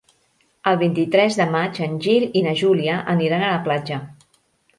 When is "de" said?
1.41-1.47